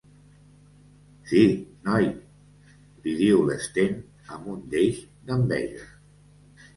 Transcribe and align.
Sí, 1.31 1.41
noi 1.89 2.07
—li 2.13 3.13
diu 3.19 3.43
l'Sten 3.49 3.93
amb 4.37 4.49
un 4.55 4.65
deix 4.73 5.03
d'enveja—. 5.29 5.85